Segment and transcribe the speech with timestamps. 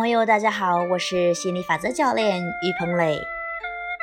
[0.00, 3.20] 朋友，大家好，我是心理法则教练于鹏磊，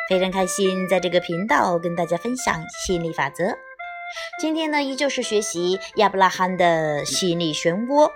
[0.08, 3.58] 非常开心在这个频道跟大家分享心理法则。
[4.40, 8.12] 今天呢，依旧是学习亚伯拉罕的心理漩涡。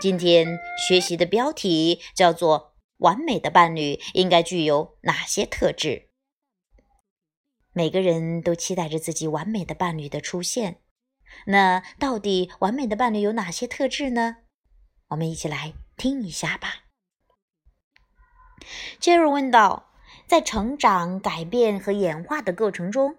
[0.00, 6.10] 今天学习的标题叫做“完美的伴侣应该具有哪些特质”。
[7.74, 10.76] 每个人都期待着自己完美的伴侣的出现，
[11.46, 14.36] 那到底完美的伴侣有哪些特质呢？
[15.08, 16.82] 我们一起来听一下吧。
[18.98, 19.90] 杰瑞问道
[20.26, 23.16] ：“在成长、改变和演化的过程中，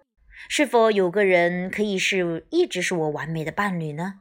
[0.48, 4.20] 是否有个人可以是一直是我完美的伴侣呢？”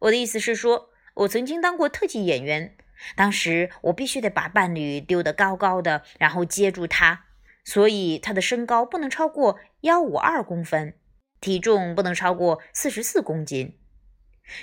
[0.00, 2.76] 我的意思是说，我曾经当过特技演员，
[3.16, 7.24] 当时我必须得把伴侣丢得高高的，然后接住他，
[7.64, 10.94] 所以他的身高不能超过幺五二公分，
[11.40, 13.78] 体重不能超过四十四公斤。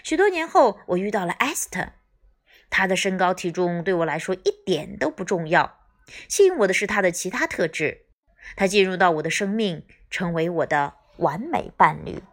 [0.03, 1.93] 许多年后，我遇到了艾斯特。
[2.71, 5.77] 他的身高体重对我来说一点都不重要，
[6.27, 8.07] 吸引我的是他的其他特质。
[8.55, 12.23] 他进入到我的生命，成为我的完美伴侣。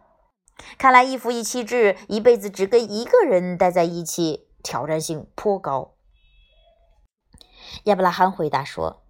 [0.77, 5.93] 看来一夫一妻制，一辈子只跟一个人待在一起，挑战性颇高。
[7.83, 9.03] 亚伯拉罕回答说：“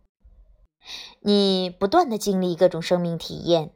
[1.21, 3.71] 你不断的经历各种生命体验，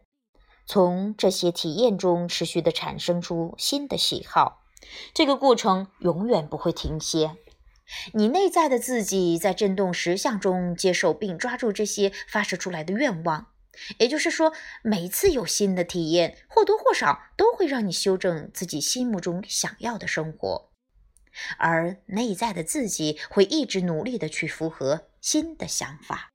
[0.65, 4.63] 从这些体验中持续的产生出新的喜好，
[5.13, 7.37] 这个过程永远不会停歇。”
[8.13, 13.47] 你内在的自己在振动实相中接受并抓住这些发射出来的愿望，
[13.97, 20.69] 也就是说，每次有新的体验，或多或少都会让你修正自己心目中想要的生活，
[21.58, 26.30] 而内在的自己会一直努力的去符合新的想法。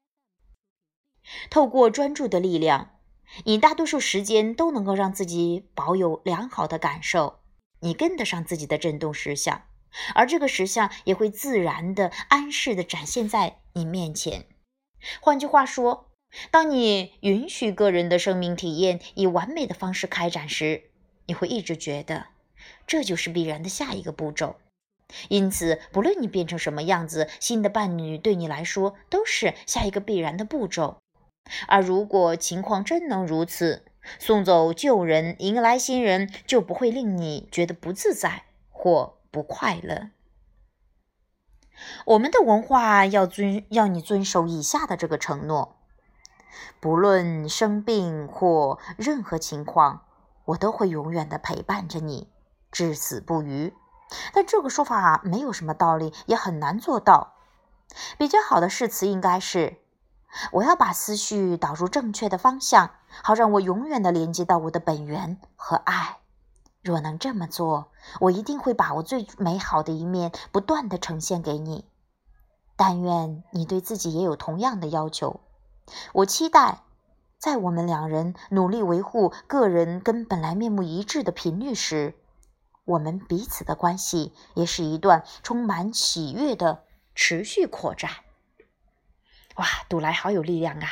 [1.51, 2.99] 透过专注的力量，
[3.45, 7.41] 你大多数时间都能够让自己保有良好的感受，
[7.81, 9.63] 你跟得上自己的振动实相。
[10.15, 14.47] 而这个实相也会自然的、安适的展现在你面前。
[15.21, 16.11] 换句话说，
[16.51, 20.91] 当你允许个人的生命体验以完美的方式开展时，
[21.27, 22.27] 你会一直觉得
[22.87, 24.57] 这就是必然的下一个步骤。
[25.29, 30.99] 因此，不论你变成什么样子，新的伴侣对你来说都是下一个必然的步骤。
[31.67, 33.87] 而如果情况真能如此，
[34.19, 39.18] 送走旧人，迎来新人，就不会令你觉得不自在或。
[39.39, 40.11] 不快乐。
[42.07, 45.77] 我们的文化要遵要你遵守以下的这个承诺：
[46.81, 50.03] 不论生病或任何情况，
[50.45, 52.29] 我都会永远的陪伴着你，
[52.73, 53.73] 至死不渝。
[54.33, 57.35] 但这个说法没有什么道理，也很难做到。
[58.19, 59.77] 比较好的誓词应该是：
[60.51, 62.91] 我要把思绪导入正确的方向，
[63.23, 66.19] 好让我永远的连接到我的本源和爱。
[66.83, 67.91] 若能这么做，
[68.21, 71.85] 我一定会把我最美好的一面不断的呈现给你。
[72.77, 75.41] 但愿你对自己也有同样的要求。
[76.13, 76.83] 我期待，
[77.37, 82.15] 在我们两人努力维护个人跟本来面目一致的频率时，
[82.85, 86.85] 我们彼此的关系也是一段充满喜悦的
[87.15, 88.11] 持续扩展。
[89.57, 90.89] 哇，读来好有力量啊！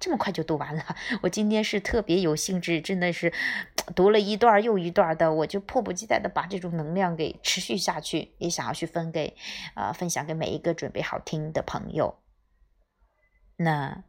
[0.00, 0.84] 这么快就读完了，
[1.22, 3.32] 我今天是特别有兴致，真的是
[3.94, 9.36] 读了一段又一段的，我就迫不及待的把这种能量给持续下去，也想要去分给，
[9.76, 12.16] 呃，分享给每一个准备好听的朋友。
[13.56, 14.02] 那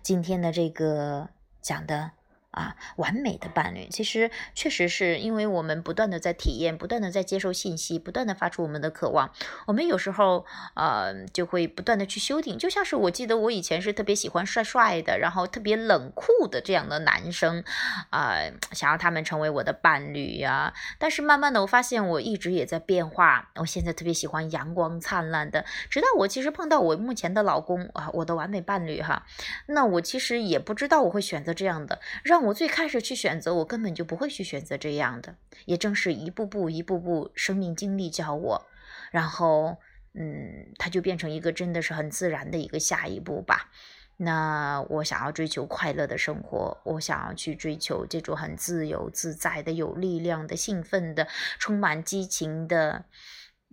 [0.00, 1.28] 今天的这个
[1.60, 2.12] 讲的。
[2.52, 9.32] 啊，完美的伴侣，其实确实是因为我们不断的在体验，不断的在接受信息，不断的发出我们的渴望。
[9.66, 17.64] 我们有时候呃就会不断的去修订，就像是我记得我以前是特别喜欢帅帅的，然后特别冷酷的这样的男生
[18.10, 18.36] 啊，
[18.72, 20.74] 想要他们成为我的伴侣呀。
[20.98, 23.48] 但是慢慢的，我发现我一直也在变化。
[23.54, 29.24] 我现在特别喜欢阳光灿烂的，直到我其实碰到我目前的老公啊，我的完美伴侣哈，
[29.68, 32.41] 那我其实也不知道我会选择这样的让。
[32.44, 35.36] 我最开始去选择，我根本就不会去选择这样的。
[35.64, 38.66] 也正是一步步、一步步生命经历教我，
[39.10, 39.76] 然后，
[40.14, 43.70] 嗯，它就变成一个真的是很自然的一个下一步吧。
[44.18, 51.26] 那我想要追求快乐的生活，我想要去追求这种很自由自在的、有力量的、兴奋的、
[51.58, 53.06] 充满激情的，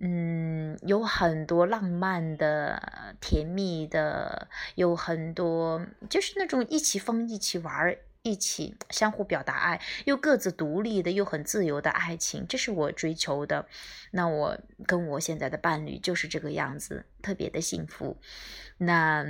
[0.01, 7.95] 嗯，有很多浪漫的、甜蜜的，有很多就是那种一起疯、一起玩。
[8.21, 13.67] 一起相互表达爱，又各自独立的，又很自由的爱情，这是我追求的。
[14.11, 18.19] 那我跟我现在的伴侣就是这个样子，特别的幸福。
[18.77, 19.25] 那，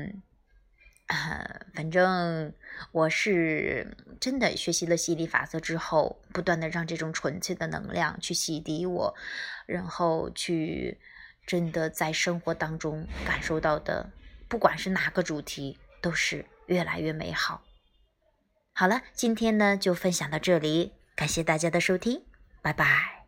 [1.74, 2.54] 反正
[2.92, 9.16] 我是真的学习了吸引力法则之后，不断的让这种纯粹的能量去洗涤我，
[9.66, 11.00] 然后去。
[11.48, 14.12] 真的在生活当中感受到的，
[14.48, 17.64] 不管是哪个主题，都是越来越美好。
[18.80, 22.22] 好了今天呢就分享到这里感谢大家的收听
[22.62, 23.26] 拜拜。